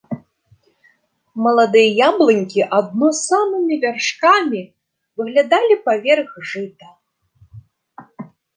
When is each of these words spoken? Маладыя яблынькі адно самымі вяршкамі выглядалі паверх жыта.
Маладыя 1.47 1.89
яблынькі 2.07 2.61
адно 2.79 3.07
самымі 3.27 3.75
вяршкамі 3.85 4.61
выглядалі 5.21 5.75
паверх 5.91 6.31
жыта. 6.53 6.87